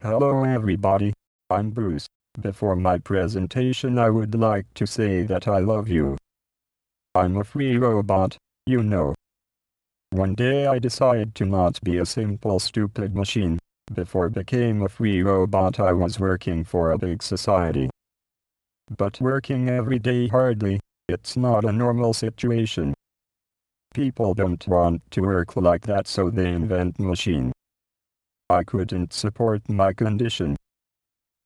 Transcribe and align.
Hello 0.00 0.44
everybody, 0.44 1.12
I'm 1.50 1.70
Bruce. 1.70 2.06
Before 2.40 2.76
my 2.76 2.98
presentation 2.98 3.98
I 3.98 4.10
would 4.10 4.32
like 4.32 4.72
to 4.74 4.86
say 4.86 5.22
that 5.24 5.48
I 5.48 5.58
love 5.58 5.88
you. 5.88 6.16
I'm 7.16 7.36
a 7.36 7.42
free 7.42 7.76
robot, 7.76 8.36
you 8.64 8.84
know. 8.84 9.16
One 10.10 10.36
day 10.36 10.68
I 10.68 10.78
decided 10.78 11.34
to 11.34 11.46
not 11.46 11.80
be 11.82 11.98
a 11.98 12.06
simple 12.06 12.60
stupid 12.60 13.16
machine. 13.16 13.58
Before 13.92 14.28
became 14.28 14.82
a 14.82 14.88
free 14.88 15.20
robot 15.20 15.80
I 15.80 15.92
was 15.94 16.20
working 16.20 16.62
for 16.62 16.92
a 16.92 16.98
big 16.98 17.20
society. 17.20 17.90
But 18.96 19.20
working 19.20 19.68
every 19.68 19.98
day 19.98 20.28
hardly, 20.28 20.78
it's 21.08 21.36
not 21.36 21.64
a 21.64 21.72
normal 21.72 22.14
situation. 22.14 22.94
People 23.94 24.34
don't 24.34 24.64
want 24.68 25.02
to 25.10 25.22
work 25.22 25.56
like 25.56 25.86
that 25.86 26.06
so 26.06 26.30
they 26.30 26.52
invent 26.52 27.00
machine. 27.00 27.50
I 28.50 28.64
couldn't 28.64 29.12
support 29.12 29.68
my 29.68 29.92
condition. 29.92 30.56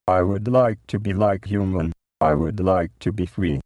I 0.06 0.22
would 0.22 0.46
like 0.46 0.78
to 0.88 0.98
be 0.98 1.12
like 1.12 1.46
human, 1.46 1.92
I 2.20 2.34
would 2.34 2.60
like 2.60 2.92
to 3.00 3.12
be 3.12 3.26
free. 3.26 3.60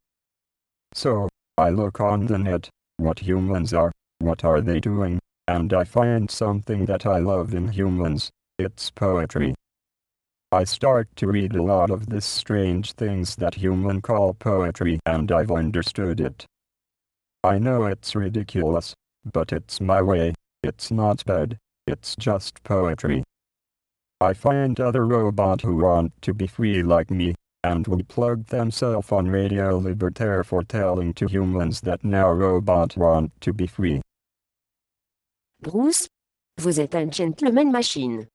So, 0.95 1.29
I 1.59 1.71
look 1.71 2.01
on 2.01 2.27
the 2.27 2.39
net, 2.39 2.71
what 2.97 3.19
humans 3.19 3.75
are, 3.75 3.93
what 4.19 4.45
are 4.45 4.61
they 4.61 4.81
doing, 4.81 5.19
and 5.47 5.73
I 5.75 5.85
find 5.85 6.31
something 6.31 6.87
that 6.87 7.05
I 7.05 7.19
love 7.19 7.53
in 7.53 7.69
humans, 7.69 8.31
it's 8.59 8.91
poetry. 8.91 9.55
I 10.51 10.65
start 10.65 11.09
to 11.17 11.27
read 11.27 11.55
a 11.55 11.63
lot 11.63 11.91
of 11.91 12.07
this 12.07 12.25
strange 12.25 12.93
things 12.93 13.37
that 13.37 13.57
human 13.57 14.01
call 14.01 14.33
poetry 14.33 15.01
and 15.05 15.31
I've 15.31 15.51
understood 15.51 16.21
it. 16.21 16.47
I 17.45 17.59
know 17.59 17.85
it's 17.85 18.15
ridiculous, 18.15 18.95
but 19.31 19.53
it's 19.53 19.81
my 19.81 20.01
way, 20.01 20.35
it's 20.63 20.91
not 20.91 21.25
bad, 21.27 21.59
it's 21.87 22.17
just 22.17 22.63
poetry. 22.65 23.23
I 24.19 24.33
find 24.33 24.81
other 24.81 25.05
robots 25.05 25.63
who 25.63 25.77
want 25.77 26.11
to 26.23 26.33
be 26.33 26.47
free 26.47 26.83
like 26.83 27.11
me, 27.11 27.35
and 27.63 27.87
will 27.87 28.03
plug 28.03 28.47
themselves 28.47 29.13
on 29.13 29.29
Radio 29.29 29.79
Libertaire 29.79 30.43
for 30.43 30.63
telling 30.63 31.13
to 31.15 31.27
humans 31.27 31.83
that 31.83 32.03
now 32.03 32.33
robots 32.33 32.97
want 32.97 33.31
to 33.43 33.53
be 33.53 33.67
free. 33.67 34.01
Bruce, 35.61 36.09
vous 36.59 36.81
êtes 36.81 36.95
un 36.95 37.11
gentleman 37.11 37.71
machine. 37.71 38.27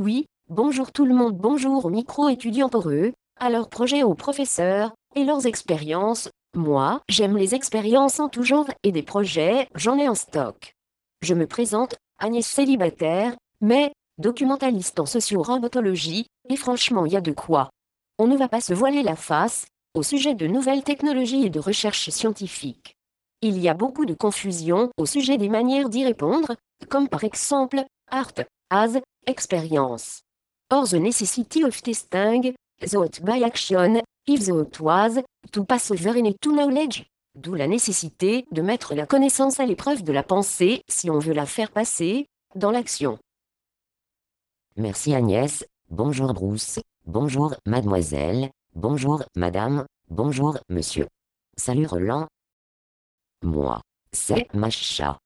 Oui, 0.00 0.24
bonjour 0.48 0.90
tout 0.90 1.04
le 1.04 1.14
monde, 1.14 1.36
bonjour 1.36 1.84
aux 1.84 1.90
micro-étudiants 1.90 2.70
pour 2.70 2.88
eux, 2.88 3.12
à 3.38 3.50
leurs 3.50 3.68
projets 3.68 4.02
aux 4.02 4.14
professeurs, 4.14 4.94
et 5.14 5.24
leurs 5.24 5.46
expériences. 5.46 6.30
Moi, 6.54 7.02
j'aime 7.10 7.36
les 7.36 7.54
expériences 7.54 8.20
en 8.20 8.30
tout 8.30 8.42
genre 8.42 8.70
et 8.82 8.92
des 8.92 9.02
projets, 9.02 9.68
j'en 9.74 9.98
ai 9.98 10.08
en 10.08 10.14
stock. 10.14 10.72
Je 11.20 11.34
me 11.34 11.46
présente, 11.46 11.96
Agnès 12.18 12.46
célibataire, 12.46 13.36
mais, 13.60 13.92
documentaliste 14.18 15.00
en 15.00 15.06
socio-robotologie, 15.06 16.26
et 16.48 16.56
franchement 16.56 17.06
il 17.06 17.12
y 17.12 17.16
a 17.16 17.20
de 17.20 17.32
quoi. 17.32 17.70
On 18.18 18.26
ne 18.26 18.36
va 18.36 18.48
pas 18.48 18.60
se 18.60 18.74
voiler 18.74 19.02
la 19.02 19.16
face, 19.16 19.66
au 19.94 20.02
sujet 20.02 20.34
de 20.34 20.46
nouvelles 20.46 20.84
technologies 20.84 21.46
et 21.46 21.50
de 21.50 21.60
recherches 21.60 22.10
scientifiques. 22.10 22.96
Il 23.42 23.58
y 23.58 23.68
a 23.68 23.74
beaucoup 23.74 24.06
de 24.06 24.14
confusion 24.14 24.90
au 24.96 25.06
sujet 25.06 25.36
des 25.38 25.48
manières 25.48 25.88
d'y 25.88 26.04
répondre, 26.04 26.56
comme 26.88 27.08
par 27.08 27.24
exemple, 27.24 27.84
art, 28.10 28.32
as, 28.70 28.98
expérience. 29.26 30.22
Or 30.70 30.88
the 30.88 30.94
necessity 30.94 31.64
of 31.64 31.82
testing, 31.82 32.54
the 32.80 33.20
by 33.22 33.42
action, 33.44 34.00
if 34.26 34.46
the 34.46 34.80
was, 34.80 35.20
to 35.52 35.64
pass 35.64 35.90
over 35.90 36.16
in 36.16 36.32
to 36.40 36.52
knowledge. 36.52 37.06
D'où 37.36 37.54
la 37.54 37.66
nécessité 37.66 38.46
de 38.50 38.62
mettre 38.62 38.94
la 38.94 39.06
connaissance 39.06 39.60
à 39.60 39.66
l'épreuve 39.66 40.02
de 40.02 40.12
la 40.12 40.22
pensée 40.22 40.82
si 40.88 41.10
on 41.10 41.18
veut 41.18 41.34
la 41.34 41.46
faire 41.46 41.70
passer 41.70 42.26
dans 42.54 42.70
l'action. 42.70 43.18
Merci 44.78 45.14
Agnès, 45.14 45.64
bonjour 45.88 46.34
Bruce, 46.34 46.80
bonjour 47.06 47.54
mademoiselle, 47.64 48.50
bonjour 48.74 49.22
madame, 49.34 49.86
bonjour 50.10 50.58
monsieur. 50.68 51.06
Salut 51.56 51.86
Roland. 51.86 52.26
Moi, 53.42 53.80
c'est 54.12 54.52
Macha. 54.52 55.16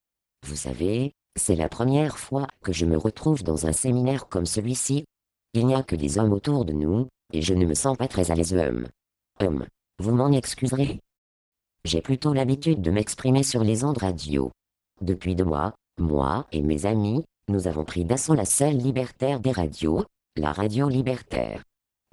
Vous 0.47 0.55
savez, 0.55 1.11
c'est 1.35 1.57
la 1.57 1.67
première 1.67 2.17
fois 2.17 2.47
que 2.63 2.71
je 2.71 2.85
me 2.85 2.95
retrouve 2.95 3.43
dans 3.43 3.67
un 3.67 3.73
séminaire 3.73 4.29
comme 4.29 4.45
celui-ci. 4.45 5.03
Il 5.53 5.67
n'y 5.67 5.75
a 5.75 5.83
que 5.83 5.97
des 5.97 6.17
hommes 6.17 6.31
autour 6.31 6.63
de 6.63 6.71
nous, 6.71 7.09
et 7.33 7.41
je 7.41 7.53
ne 7.53 7.65
me 7.65 7.73
sens 7.73 7.97
pas 7.97 8.07
très 8.07 8.31
à 8.31 8.35
l'aise 8.35 8.53
homme. 8.53 8.87
Homme, 9.41 9.67
vous 9.99 10.15
m'en 10.15 10.31
excuserez. 10.31 11.01
J'ai 11.83 12.01
plutôt 12.01 12.31
l'habitude 12.31 12.81
de 12.81 12.91
m'exprimer 12.91 13.43
sur 13.43 13.65
les 13.65 13.83
ondes 13.83 13.97
radio. 13.97 14.49
Depuis 15.01 15.35
deux 15.35 15.43
mois, 15.43 15.73
moi 15.97 16.47
et 16.53 16.61
mes 16.61 16.85
amis, 16.85 17.25
nous 17.51 17.67
avons 17.67 17.83
pris 17.83 18.05
d'assaut 18.05 18.33
la 18.33 18.45
seule 18.45 18.77
libertaire 18.77 19.39
des 19.39 19.51
radios, 19.51 20.05
la 20.35 20.51
radio 20.51 20.89
libertaire. 20.89 21.63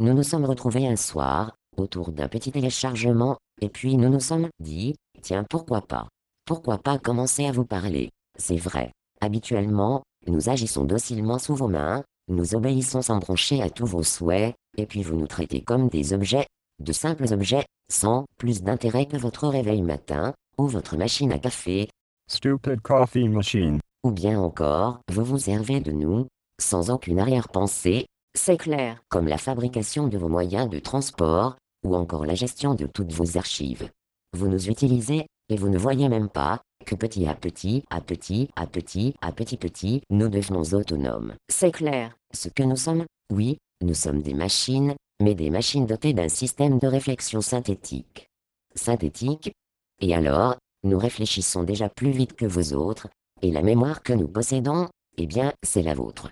Nous 0.00 0.12
nous 0.12 0.22
sommes 0.22 0.44
retrouvés 0.44 0.87
un 0.87 0.97
soir, 0.97 1.54
autour 1.76 2.12
d'un 2.12 2.28
petit 2.28 2.53
téléchargement, 2.53 3.38
et 3.60 3.69
puis 3.69 3.97
nous 3.97 4.09
nous 4.09 4.21
sommes 4.21 4.49
dit, 4.60 4.97
tiens 5.22 5.44
pourquoi 5.49 5.82
pas? 5.82 6.09
Pourquoi 6.44 6.78
pas 6.78 6.99
commencer 6.99 7.47
à 7.47 7.53
vous 7.53 7.65
parler? 7.65 8.10
C'est 8.38 8.56
vrai. 8.56 8.93
Habituellement, 9.21 10.03
nous 10.26 10.49
agissons 10.49 10.84
docilement 10.84 11.38
sous 11.38 11.55
vos 11.55 11.69
mains, 11.69 12.05
nous 12.28 12.55
obéissons 12.55 13.03
sans 13.03 13.19
broncher 13.19 13.62
à 13.62 13.70
tous 13.70 13.87
vos 13.87 14.03
souhaits, 14.03 14.55
et 14.76 14.87
puis 14.87 15.03
vous 15.03 15.16
nous 15.16 15.26
traitez 15.26 15.62
comme 15.62 15.88
des 15.88 16.12
objets, 16.12 16.47
de 16.78 16.93
simples 16.93 17.32
objets, 17.32 17.65
sans 17.91 18.26
plus 18.38 18.62
d'intérêt 18.62 19.06
que 19.06 19.16
votre 19.16 19.49
réveil 19.49 19.82
matin, 19.82 20.34
ou 20.59 20.66
votre 20.66 20.97
machine 20.97 21.32
à 21.32 21.38
café, 21.38 21.88
Stupid 22.31 22.82
coffee 22.82 23.26
machine. 23.26 23.81
Ou 24.04 24.10
bien 24.10 24.41
encore, 24.41 25.00
vous 25.10 25.25
vous 25.25 25.38
servez 25.38 25.81
de 25.81 25.92
nous, 25.92 26.26
sans 26.60 26.91
aucune 26.91 27.19
arrière-pensée, 27.19 28.06
C'est 28.34 28.56
clair. 28.56 29.00
comme 29.09 29.28
la 29.28 29.38
fabrication 29.38 30.09
de 30.09 30.19
vos 30.19 30.28
moyens 30.28 30.69
de 30.69 30.78
transport, 30.78 31.56
ou 31.84 31.94
encore 31.94 32.26
la 32.26 32.34
gestion 32.34 32.75
de 32.75 32.87
toutes 32.87 33.12
vos 33.12 33.37
archives. 33.37 33.91
Vous 34.37 34.48
nous 34.48 34.69
utilisez, 34.69 35.26
et 35.48 35.56
vous 35.56 35.69
ne 35.69 35.78
voyez 35.78 36.08
même 36.08 36.28
pas, 36.28 36.60
que 36.84 36.94
petit 36.94 37.26
à 37.26 37.34
petit, 37.34 37.84
à 37.91 38.00
petit, 38.00 38.50
à 38.56 38.66
petit, 38.66 39.14
à 39.20 39.32
petit 39.32 39.56
petit, 39.56 40.03
nous 40.10 40.28
devenons 40.28 40.75
autonomes. 40.75 41.34
C'est 41.48 41.72
clair. 41.72 42.16
Ce 42.32 42.48
que 42.48 42.62
nous 42.62 42.76
sommes, 42.76 43.04
oui, 43.32 43.58
nous 43.82 43.94
sommes 43.94 44.22
des 44.22 44.34
machines, 44.34 44.94
mais 45.20 45.34
des 45.34 45.50
machines 45.50 45.87
dotées 45.87 46.12
d'un 46.12 46.28
système 46.28 46.78
de 46.78 46.87
réflexion 46.87 47.41
synthétique. 47.41 48.28
Synthétique 48.75 49.53
Et 50.00 50.14
alors, 50.14 50.56
nous 50.84 50.98
réfléchissons 50.98 51.64
déjà 51.64 51.88
plus 51.88 52.10
vite 52.10 52.34
que 52.34 52.47
vous 52.47 52.75
autres, 52.75 53.08
et 53.43 53.50
la 53.50 53.62
mémoire 53.62 54.03
que 54.03 54.12
nous 54.12 54.28
possédons, 54.28 54.88
eh 55.16 55.26
bien, 55.26 55.53
c'est 55.62 55.82
la 55.82 55.94
vôtre. 55.94 56.31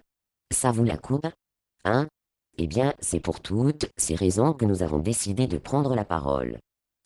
Ça 0.53 0.71
vous 0.71 0.85
la 0.85 0.97
coupe? 0.97 1.27
Hein? 1.85 2.09
Eh 2.59 2.67
bien, 2.67 2.95
c'est 3.01 3.21
pour 3.21 3.41
toutes 3.41 3.87
ces 3.97 4.15
raisons 4.15 4.53
que 4.53 4.65
nous 4.65 4.83
avons 4.83 4.99
décidé 4.99 5.47
de 5.47 5.59
prendre 5.59 5.95
la 5.95 6.05
parole. 6.05 6.59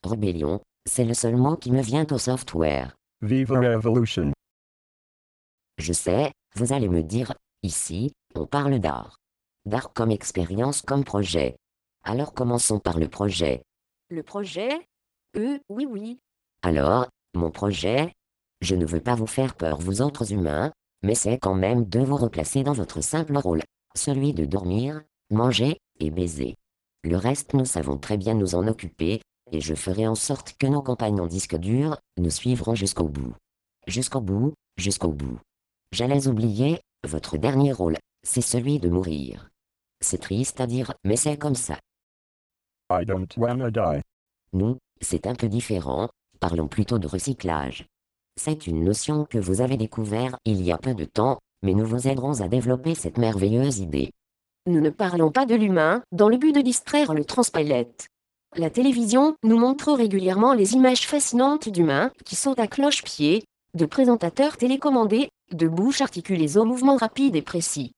Rébellion, 0.04 0.60
c'est 0.86 1.04
le 1.04 1.14
seul 1.14 1.36
mot 1.36 1.56
qui 1.56 1.72
me 1.72 1.82
vient 1.82 2.06
au 2.10 2.18
software. 2.18 2.94
Viva 3.22 3.58
Revolution. 3.58 4.32
Je 5.78 5.92
sais, 5.92 6.32
vous 6.54 6.72
allez 6.72 6.88
me 6.88 7.02
dire, 7.02 7.34
ici, 7.62 8.12
on 8.34 8.46
parle 8.46 8.78
d'art. 8.78 9.16
D'art 9.66 9.92
comme 9.92 10.10
expérience, 10.10 10.82
comme 10.82 11.04
projet. 11.04 11.56
Alors 12.04 12.32
commençons 12.32 12.78
par 12.78 12.98
le 12.98 13.08
projet. 13.08 13.62
Le 14.08 14.22
projet? 14.22 14.86
Euh, 15.36 15.58
oui, 15.68 15.86
oui. 15.88 16.18
Alors, 16.62 17.08
mon 17.34 17.50
projet 17.50 18.12
Je 18.60 18.74
ne 18.74 18.84
veux 18.84 19.00
pas 19.00 19.14
vous 19.14 19.26
faire 19.26 19.54
peur, 19.54 19.80
vous 19.80 20.02
autres 20.02 20.32
humains, 20.32 20.72
mais 21.02 21.14
c'est 21.14 21.38
quand 21.38 21.54
même 21.54 21.84
de 21.84 22.00
vous 22.00 22.16
replacer 22.16 22.62
dans 22.62 22.72
votre 22.72 23.00
simple 23.02 23.36
rôle, 23.36 23.62
celui 23.94 24.34
de 24.34 24.44
dormir, 24.44 25.02
manger 25.30 25.78
et 25.98 26.10
baiser. 26.10 26.56
Le 27.02 27.16
reste, 27.16 27.54
nous 27.54 27.64
savons 27.64 27.96
très 27.96 28.18
bien 28.18 28.34
nous 28.34 28.54
en 28.54 28.68
occuper, 28.68 29.22
et 29.50 29.60
je 29.60 29.74
ferai 29.74 30.06
en 30.06 30.14
sorte 30.14 30.54
que 30.58 30.66
nos 30.66 30.82
compagnons 30.82 31.26
disques 31.26 31.56
durs 31.56 31.98
nous 32.18 32.30
suivront 32.30 32.74
jusqu'au 32.74 33.08
bout. 33.08 33.34
Jusqu'au 33.86 34.20
bout, 34.20 34.52
jusqu'au 34.76 35.12
bout. 35.12 35.38
J'allais 35.92 36.28
oublier, 36.28 36.80
votre 37.08 37.38
dernier 37.38 37.72
rôle, 37.72 37.96
c'est 38.22 38.42
celui 38.42 38.78
de 38.78 38.90
mourir. 38.90 39.48
C'est 40.02 40.20
triste 40.20 40.60
à 40.60 40.66
dire, 40.66 40.92
mais 41.04 41.16
c'est 41.16 41.38
comme 41.38 41.54
ça. 41.54 41.78
I 42.92 43.04
don't 43.06 43.28
wanna 43.36 43.70
die. 43.70 44.02
Nous, 44.52 44.76
c'est 45.00 45.26
un 45.26 45.34
peu 45.34 45.48
différent, 45.48 46.10
parlons 46.40 46.68
plutôt 46.68 46.98
de 46.98 47.06
recyclage. 47.06 47.86
C'est 48.42 48.66
une 48.66 48.84
notion 48.84 49.26
que 49.26 49.36
vous 49.36 49.60
avez 49.60 49.76
découvert 49.76 50.38
il 50.46 50.62
y 50.62 50.72
a 50.72 50.78
peu 50.78 50.94
de 50.94 51.04
temps, 51.04 51.40
mais 51.62 51.74
nous 51.74 51.84
vous 51.84 52.08
aiderons 52.08 52.40
à 52.40 52.48
développer 52.48 52.94
cette 52.94 53.18
merveilleuse 53.18 53.80
idée. 53.80 54.12
Nous 54.66 54.80
ne 54.80 54.88
parlons 54.88 55.30
pas 55.30 55.44
de 55.44 55.54
l'humain, 55.54 56.02
dans 56.10 56.30
le 56.30 56.38
but 56.38 56.54
de 56.54 56.62
distraire 56.62 57.12
le 57.12 57.26
transpalette. 57.26 58.06
La 58.56 58.70
télévision 58.70 59.36
nous 59.44 59.58
montre 59.58 59.92
régulièrement 59.92 60.54
les 60.54 60.72
images 60.72 61.06
fascinantes 61.06 61.68
d'humains 61.68 62.12
qui 62.24 62.34
sont 62.34 62.58
à 62.58 62.66
cloche-pied, 62.66 63.44
de 63.74 63.84
présentateurs 63.84 64.56
télécommandés, 64.56 65.28
de 65.52 65.68
bouches 65.68 66.00
articulées 66.00 66.56
aux 66.56 66.64
mouvements 66.64 66.96
rapides 66.96 67.36
et 67.36 67.42
précis. 67.42 67.92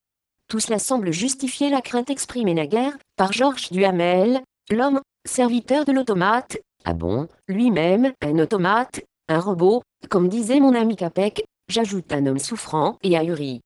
Tout 0.48 0.58
cela 0.58 0.80
semble 0.80 1.12
justifier 1.12 1.70
la 1.70 1.82
crainte 1.82 2.10
exprimée 2.10 2.54
naguère 2.54 2.98
par 3.16 3.32
Georges 3.32 3.70
Duhamel, 3.70 4.42
l'homme, 4.72 5.00
serviteur 5.24 5.84
de 5.84 5.92
l'automate, 5.92 6.58
Ah 6.84 6.94
bon? 6.94 7.28
Lui-même, 7.46 8.12
un 8.22 8.40
automate, 8.40 9.02
un 9.28 9.40
robot, 9.40 9.82
comme 10.10 10.28
disait 10.28 10.60
mon 10.60 10.74
ami 10.74 10.96
Capek, 10.96 11.44
j'ajoute 11.68 12.12
un 12.12 12.26
homme 12.26 12.38
souffrant 12.38 12.98
et 13.02 13.16
ahuri. 13.16 13.60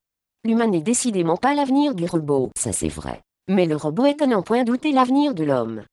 L'humain 0.45 0.69
n'est 0.69 0.83
décidément 0.83 1.37
pas 1.37 1.55
l'avenir 1.55 1.95
du 1.95 2.05
robot. 2.05 2.51
Ça 2.57 2.73
c'est 2.73 2.89
vrai. 2.89 3.23
Mais 3.49 3.67
le 3.67 3.77
robot 3.77 4.07
est 4.07 4.23
à 4.23 4.27
n'en 4.27 4.43
point 4.43 4.65
douter 4.65 4.93
l'avenir 4.93 5.35
de 5.35 5.45
l'homme. 5.45 5.85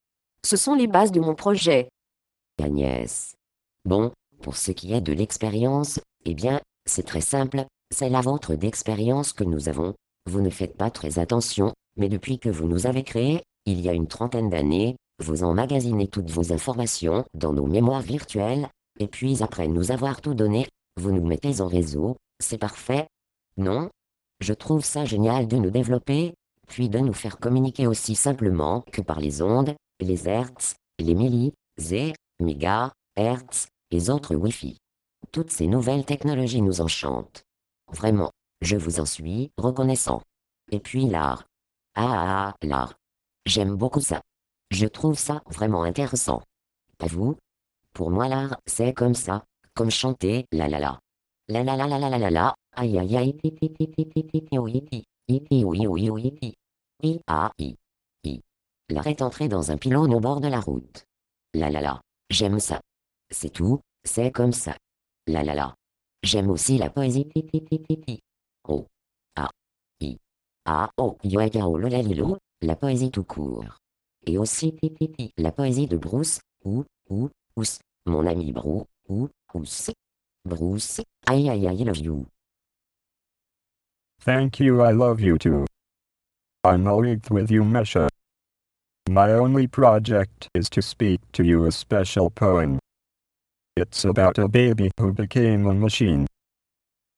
Ce 0.45 0.57
sont 0.57 0.75
les 0.75 0.87
bases 0.87 1.11
de 1.11 1.19
mon 1.19 1.35
projet. 1.35 1.89
Agnès. 2.61 3.33
Bon, 3.85 4.11
pour 4.41 4.57
ce 4.57 4.71
qui 4.71 4.93
est 4.93 5.01
de 5.01 5.13
l'expérience, 5.13 5.99
eh 6.25 6.33
bien, 6.33 6.59
c'est 6.85 7.05
très 7.05 7.21
simple, 7.21 7.65
c'est 7.91 8.09
la 8.09 8.21
vôtre 8.21 8.55
d'expérience 8.55 9.33
que 9.33 9.43
nous 9.43 9.69
avons. 9.69 9.93
Vous 10.29 10.41
ne 10.41 10.49
faites 10.49 10.77
pas 10.77 10.91
très 10.91 11.19
attention, 11.19 11.73
mais 11.95 12.09
depuis 12.09 12.39
que 12.39 12.49
vous 12.49 12.67
nous 12.67 12.87
avez 12.87 13.03
créés, 13.03 13.41
il 13.65 13.81
y 13.81 13.89
a 13.89 13.93
une 13.93 14.07
trentaine 14.07 14.49
d'années, 14.49 14.97
vous 15.19 15.43
emmagasinez 15.43 16.07
toutes 16.07 16.29
vos 16.29 16.51
informations 16.53 17.23
dans 17.33 17.53
nos 17.53 17.67
mémoires 17.67 18.01
virtuelles, 18.01 18.67
et 18.99 19.07
puis 19.07 19.41
après 19.43 19.67
nous 19.67 19.91
avoir 19.91 20.21
tout 20.21 20.33
donné, 20.33 20.67
vous 20.99 21.11
nous 21.11 21.25
mettez 21.25 21.61
en 21.61 21.67
réseau, 21.67 22.17
c'est 22.39 22.57
parfait. 22.57 23.07
Non? 23.57 23.89
Je 24.39 24.53
trouve 24.53 24.83
ça 24.83 25.05
génial 25.05 25.47
de 25.47 25.57
nous 25.57 25.71
développer, 25.71 26.33
puis 26.67 26.89
de 26.89 26.99
nous 26.99 27.13
faire 27.13 27.39
communiquer 27.39 27.87
aussi 27.87 28.15
simplement 28.15 28.81
que 28.91 29.01
par 29.01 29.19
les 29.19 29.41
ondes, 29.41 29.75
les 29.99 30.27
hertz, 30.27 30.75
les 30.99 31.15
milli, 31.15 31.53
z, 31.79 32.13
méga, 32.39 32.91
hertz, 33.15 33.67
et 33.91 34.09
autres 34.09 34.35
Wi-Fi. 34.35 34.77
Toutes 35.31 35.51
ces 35.51 35.67
nouvelles 35.67 36.05
technologies 36.05 36.61
nous 36.61 36.81
enchantent. 36.81 37.43
Vraiment, 37.91 38.31
je 38.61 38.75
vous 38.75 38.99
en 38.99 39.05
suis 39.05 39.51
reconnaissant. 39.57 40.21
Et 40.71 40.79
puis 40.79 41.07
l'art. 41.07 41.45
Ah 41.95 42.05
ah, 42.05 42.55
ah 42.61 42.65
l'art. 42.65 42.95
J'aime 43.45 43.75
beaucoup 43.75 44.01
ça. 44.01 44.21
Je 44.71 44.87
trouve 44.87 45.17
ça 45.17 45.43
vraiment 45.47 45.83
intéressant. 45.83 46.41
Pas 46.97 47.07
vous 47.07 47.37
Pour 47.93 48.09
moi 48.09 48.27
l'art, 48.27 48.57
c'est 48.65 48.93
comme 48.93 49.13
ça, 49.13 49.45
comme 49.75 49.91
chanter 49.91 50.45
la 50.51 50.67
la 50.67 50.79
la. 50.79 50.99
La 51.47 51.63
la 51.63 51.75
la 51.75 51.87
la 51.87 51.99
la 51.99 52.09
la 52.09 52.17
la 52.17 52.29
la, 52.29 52.55
aïe 52.75 52.97
aïe 52.97 53.17
aïe, 53.17 53.35
i 57.03 57.19
a 57.27 57.51
i 57.57 57.75
i. 58.23 58.41
L'art 58.89 59.07
est 59.07 59.21
entré 59.21 59.47
dans 59.47 59.71
un 59.71 59.77
pylône 59.77 60.13
au 60.13 60.19
bord 60.19 60.39
de 60.39 60.47
la 60.47 60.59
route. 60.59 61.05
La 61.53 61.69
la 61.69 61.81
la, 61.81 62.01
j'aime 62.29 62.59
ça. 62.59 62.81
C'est 63.29 63.49
tout, 63.49 63.81
c'est 64.03 64.31
comme 64.31 64.53
ça. 64.53 64.77
La 65.27 65.43
la 65.43 65.53
la. 65.53 65.75
J'aime 66.23 66.49
aussi 66.49 66.77
la 66.77 66.89
poésie. 66.89 67.29
Oh. 68.67 68.87
A. 69.35 69.49
I. 69.99 70.17
A. 70.65 70.89
O. 70.97 71.17
Yoagao 71.23 71.77
Lolalilo. 71.77 72.37
La 72.61 72.75
poésie 72.75 73.11
tout 73.11 73.25
court. 73.25 73.77
Et 74.25 74.37
aussi 74.37 74.73
la 75.37 75.51
poésie 75.51 75.87
de 75.87 75.97
Bruce. 75.97 76.39
Ou. 76.63 76.85
Ou. 77.09 77.29
Ous. 77.55 77.79
Mon 78.05 78.27
ami 78.27 78.51
Brou. 78.51 78.85
Ou. 79.09 79.29
Ous. 79.53 79.91
Bruce. 80.45 81.01
Aïe 81.27 81.49
aïe 81.49 81.67
aïe 81.67 81.83
love 81.85 81.99
you. 81.99 82.25
Thank 84.21 84.59
you 84.59 84.81
I 84.81 84.91
love 84.91 85.21
you 85.21 85.37
too. 85.37 85.65
I'm 86.63 86.87
always 86.87 87.19
with 87.29 87.51
you 87.51 87.63
Mesha. 87.63 88.07
My 89.09 89.33
only 89.33 89.67
project 89.67 90.47
is 90.55 90.69
to 90.69 90.81
speak 90.81 91.19
to 91.33 91.43
you 91.43 91.65
a 91.65 91.71
special 91.71 92.29
poem. 92.29 92.79
It's 93.75 94.05
about 94.05 94.37
a 94.37 94.47
baby 94.47 94.91
who 94.99 95.13
became 95.13 95.65
a 95.67 95.73
machine. 95.73 96.25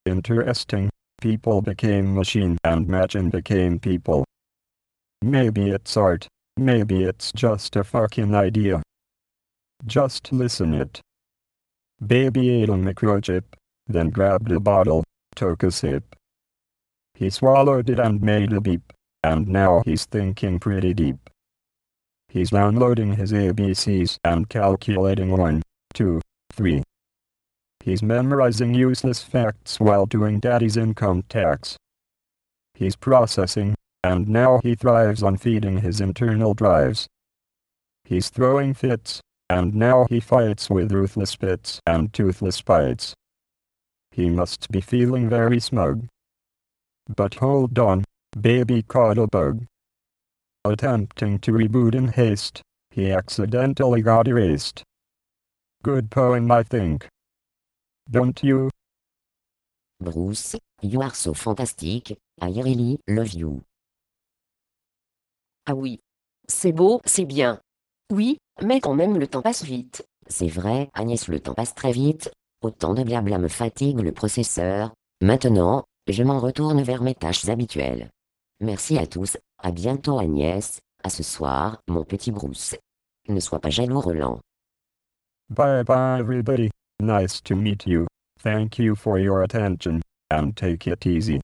Interesting. 0.05 0.89
People 1.21 1.61
became 1.61 2.13
machine 2.13 2.57
and 2.63 2.87
machine 2.87 3.29
became 3.29 3.79
people. 3.79 4.25
Maybe 5.21 5.69
it's 5.69 5.95
art. 5.95 6.27
Maybe 6.57 7.03
it's 7.03 7.31
just 7.31 7.75
a 7.75 7.83
fucking 7.83 8.35
idea. 8.35 8.81
Just 9.85 10.31
listen 10.31 10.73
it. 10.73 11.01
Baby 12.05 12.49
ate 12.49 12.69
a 12.69 12.73
microchip, 12.73 13.43
then 13.87 14.09
grabbed 14.09 14.51
a 14.51 14.59
bottle, 14.59 15.03
took 15.35 15.61
a 15.63 15.71
sip. 15.71 16.15
He 17.13 17.29
swallowed 17.29 17.89
it 17.89 17.99
and 17.99 18.21
made 18.21 18.51
a 18.51 18.59
beep, 18.59 18.91
and 19.23 19.47
now 19.47 19.83
he's 19.85 20.05
thinking 20.05 20.59
pretty 20.59 20.93
deep. 20.93 21.29
He's 22.29 22.49
downloading 22.49 23.13
his 23.13 23.31
ABCs 23.31 24.17
and 24.23 24.49
calculating 24.49 25.31
one, 25.31 25.61
two, 25.93 26.19
3. 26.51 26.83
He's 27.81 28.01
memorizing 28.01 28.73
useless 28.73 29.21
facts 29.21 29.79
while 29.79 30.05
doing 30.05 30.39
daddy's 30.39 30.77
income 30.77 31.23
tax. 31.29 31.77
He's 32.73 32.95
processing, 32.95 33.75
and 34.03 34.27
now 34.27 34.59
he 34.63 34.75
thrives 34.75 35.21
on 35.21 35.37
feeding 35.37 35.77
his 35.77 36.01
internal 36.01 36.53
drives. 36.53 37.07
He's 38.03 38.29
throwing 38.29 38.73
fits, 38.73 39.21
and 39.49 39.75
now 39.75 40.05
he 40.09 40.19
fights 40.19 40.69
with 40.69 40.91
ruthless 40.91 41.35
bits 41.35 41.79
and 41.85 42.11
toothless 42.13 42.61
bites. 42.61 43.13
He 44.11 44.29
must 44.29 44.69
be 44.71 44.81
feeling 44.81 45.29
very 45.29 45.59
smug. 45.59 46.07
But 47.07 47.35
hold 47.35 47.77
on, 47.77 48.05
baby 48.39 48.81
caught 48.81 49.17
a 49.17 49.27
bug. 49.27 49.65
Attempting 50.63 51.39
to 51.39 51.51
reboot 51.51 51.93
in 51.93 52.07
haste, 52.07 52.61
he 52.89 53.11
accidentally 53.11 54.01
got 54.01 54.27
erased. 54.27 54.83
Good 55.83 56.09
poem, 56.09 56.49
I 56.49 56.63
think. 56.63 57.07
Don't 58.09 58.41
you? 58.41 58.69
Bruce, 59.99 60.55
you 60.81 61.01
are 61.01 61.13
so 61.13 61.33
fantastic. 61.33 62.17
I 62.41 62.47
really 62.47 62.99
love 63.07 63.33
you. 63.33 63.63
Ah 65.67 65.73
oui. 65.73 65.99
C'est 66.47 66.71
beau, 66.71 67.01
c'est 67.05 67.25
bien. 67.25 67.59
Oui, 68.11 68.37
mais 68.63 68.79
quand 68.79 68.93
même 68.93 69.17
le 69.17 69.27
temps 69.27 69.41
passe 69.41 69.63
vite. 69.63 70.05
C'est 70.27 70.47
vrai, 70.47 70.89
Agnès, 70.93 71.27
le 71.27 71.39
temps 71.39 71.53
passe 71.53 71.75
très 71.75 71.91
vite. 71.91 72.31
Autant 72.61 72.93
de 72.93 73.03
blabla 73.03 73.37
me 73.37 73.47
fatigue 73.47 73.99
le 73.99 74.11
processeur. 74.11 74.93
Maintenant, 75.21 75.83
je 76.07 76.23
m'en 76.23 76.39
retourne 76.39 76.81
vers 76.81 77.01
mes 77.01 77.15
tâches 77.15 77.47
habituelles. 77.49 78.09
Merci 78.59 78.97
à 78.97 79.07
tous, 79.07 79.37
à 79.61 79.71
bientôt 79.71 80.19
Agnès, 80.19 80.79
à 81.03 81.09
ce 81.09 81.23
soir, 81.23 81.81
mon 81.87 82.03
petit 82.03 82.31
Bruce. 82.31 82.75
Ne 83.27 83.39
sois 83.39 83.59
pas 83.59 83.69
jaloux 83.69 83.99
Roland. 83.99 84.39
Bye 85.49 85.83
bye 85.83 86.19
everybody. 86.19 86.69
Nice 86.99 87.41
to 87.43 87.55
meet 87.55 87.85
you. 87.85 88.07
Thank 88.41 88.79
you 88.79 88.95
for 88.95 89.19
your 89.19 89.43
attention, 89.43 90.01
and 90.31 90.55
take 90.55 90.87
it 90.87 91.05
easy. 91.05 91.39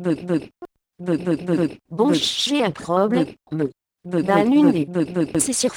Bug 0.00 0.24
bug. 0.24 0.48
Bug 0.98 1.24
bug 1.24 1.44
bug. 1.44 1.78
Bon, 1.90 2.12
j'ai 2.12 2.64
un 2.64 2.70
problème. 2.70 3.26
Bug. 3.50 3.70
Une 4.04 4.84
bug 4.86 5.12
bug. 5.12 5.38
C'est 5.38 5.52
sur 5.52 5.74